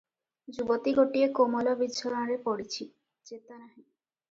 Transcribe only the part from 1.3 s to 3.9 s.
କୋମଳ ବିଛଣାରେ ପଡ଼ିଛି, ଚେତା ନାହିଁ।